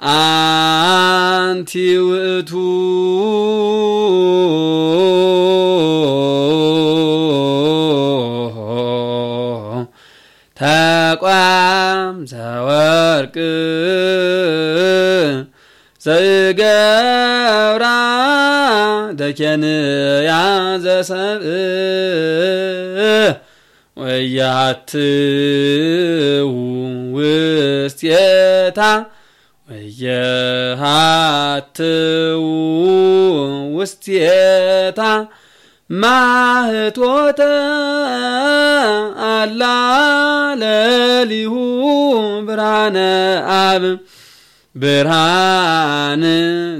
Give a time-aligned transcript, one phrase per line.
[0.00, 1.72] አንቲ
[2.08, 2.50] ውእቱ
[10.56, 13.36] ተቋም ዘወርቅ
[16.02, 17.84] ዘይገብራ
[19.20, 20.30] ደኬንያ
[20.84, 21.50] ዘሰብእ
[24.88, 26.50] ወያትው
[27.16, 28.27] ውስቴታ
[30.68, 32.44] ወየሃትው
[33.76, 35.00] ውስቴታ
[35.90, 37.40] ማህቶተ
[39.28, 39.62] አላ
[42.48, 42.96] ብርሃነ
[43.58, 43.84] አብ።
[44.74, 46.24] ብርሃን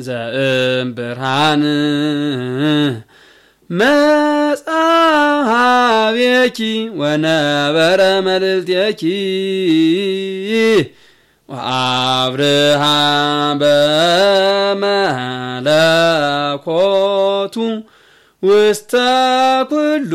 [0.01, 1.63] ዘእም ብርሃን
[5.31, 6.59] መጽሐቤኪ
[7.01, 9.03] ወነበረ መልልቴኪ
[11.49, 12.83] ወአብርሃ
[16.21, 17.55] በመለኮቱ
[18.43, 18.93] ውስተ
[19.71, 20.13] ኩሉ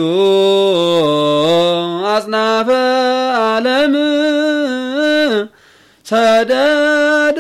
[2.12, 2.70] አጽናፈ
[3.46, 3.96] ዓለም
[6.06, 7.40] ሰደደ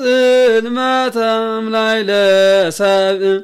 [0.00, 3.40] ጽልመተም ላይ ለሰብእ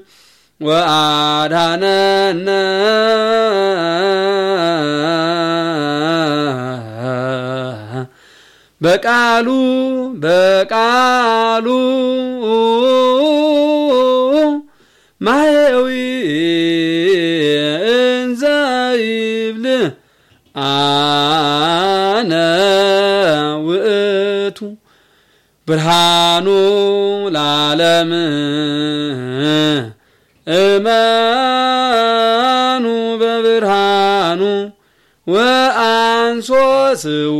[0.60, 2.48] ወአድኀነነ
[8.80, 9.48] በቃሉ
[10.24, 11.66] በቃሉ
[15.20, 15.88] ማየዊ
[17.92, 18.42] እንዘ
[19.02, 19.64] ይብል
[20.54, 22.32] አነ
[23.66, 24.58] ውእቱ
[25.68, 26.48] ብርሃኑ
[27.34, 28.10] ለዓለም
[31.66, 32.84] እመኑ
[33.22, 34.42] በብርሃኑ
[35.26, 36.50] ወአንሶ
[37.02, 37.36] ስው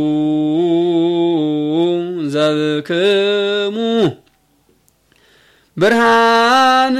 [2.49, 3.77] ዘብክሙ
[5.77, 6.97] ብርሃን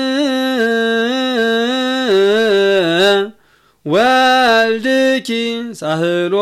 [3.86, 5.30] ወልድኪ
[5.80, 6.36] ሳህሎ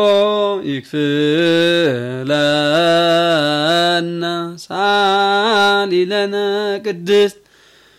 [2.46, 4.22] ይክፍለነ
[4.66, 6.34] ሳሊለነ
[6.86, 7.38] ቅድስት